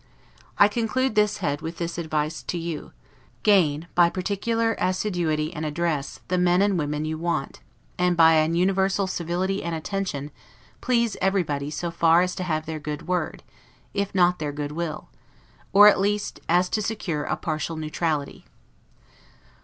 I 0.57 0.67
conclude 0.67 1.13
this 1.13 1.37
head 1.45 1.61
with 1.61 1.77
this 1.77 1.99
advice 1.99 2.41
to 2.41 2.57
you: 2.57 2.91
Gain, 3.43 3.87
by 3.93 4.09
particular 4.09 4.73
assiduity 4.79 5.53
and 5.53 5.63
address, 5.63 6.21
the 6.27 6.39
men 6.39 6.63
and 6.63 6.75
women 6.79 7.05
you 7.05 7.19
want; 7.19 7.59
and, 7.99 8.17
by 8.17 8.33
an 8.33 8.55
universal 8.55 9.05
civility 9.05 9.61
and 9.61 9.75
attention, 9.75 10.31
please 10.81 11.17
everybody 11.21 11.69
so 11.69 11.91
far 11.91 12.23
as 12.23 12.33
to 12.33 12.43
have 12.43 12.65
their 12.65 12.79
good 12.79 13.07
word, 13.07 13.43
if 13.93 14.15
not 14.15 14.39
their 14.39 14.51
goodwill; 14.51 15.09
or, 15.71 15.87
at 15.87 15.99
least, 15.99 16.39
as 16.49 16.67
to 16.69 16.81
secure 16.81 17.23
a 17.25 17.35
partial 17.35 17.75
neutrality. 17.75 18.45